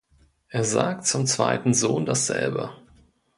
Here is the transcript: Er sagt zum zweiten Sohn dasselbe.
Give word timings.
Er 0.47 0.63
sagt 0.63 1.05
zum 1.05 1.27
zweiten 1.27 1.75
Sohn 1.75 2.07
dasselbe. 2.07 2.71